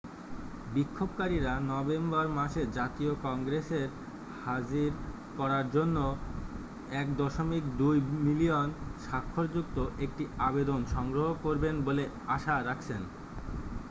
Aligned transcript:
বিক্ষোভকারীরা 0.73 1.53
নভেম্বর 1.69 2.25
মাসে 2.29 2.61
জাতীয় 2.73 3.13
কংগ্রেসের 3.23 3.87
হাজির 4.45 4.91
করার 5.37 5.65
জন্য 5.71 5.97
1.2 6.99 8.25
মিলিয়ন 8.25 8.67
স্বাক্ষরযুক্ত 8.99 9.77
একটি 9.99 10.23
আবেদন 10.39 10.81
সংগ্রহ 10.85 11.27
করবেন 11.43 11.75
বলে 11.83 12.03
আশা 12.27 12.55
রাখছেন 12.63 13.01